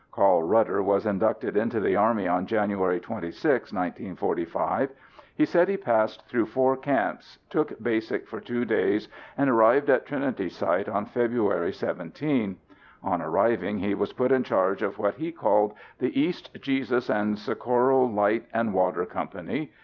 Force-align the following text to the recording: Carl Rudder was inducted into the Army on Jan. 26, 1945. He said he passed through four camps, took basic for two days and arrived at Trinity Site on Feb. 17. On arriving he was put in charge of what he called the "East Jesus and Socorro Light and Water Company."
Carl 0.11 0.41
Rudder 0.41 0.81
was 0.81 1.05
inducted 1.05 1.55
into 1.55 1.79
the 1.79 1.95
Army 1.95 2.27
on 2.27 2.47
Jan. 2.47 2.71
26, 2.75 3.43
1945. 3.71 4.89
He 5.35 5.45
said 5.45 5.69
he 5.69 5.77
passed 5.77 6.27
through 6.27 6.47
four 6.47 6.75
camps, 6.75 7.37
took 7.51 7.79
basic 7.83 8.27
for 8.27 8.41
two 8.41 8.65
days 8.65 9.07
and 9.37 9.47
arrived 9.47 9.91
at 9.91 10.07
Trinity 10.07 10.49
Site 10.49 10.89
on 10.89 11.05
Feb. 11.05 11.71
17. 11.75 12.57
On 13.03 13.21
arriving 13.21 13.77
he 13.77 13.93
was 13.93 14.11
put 14.11 14.31
in 14.31 14.41
charge 14.41 14.81
of 14.81 14.97
what 14.97 15.13
he 15.17 15.31
called 15.31 15.75
the 15.99 16.19
"East 16.19 16.57
Jesus 16.59 17.07
and 17.07 17.37
Socorro 17.37 18.03
Light 18.03 18.47
and 18.51 18.73
Water 18.73 19.05
Company." 19.05 19.71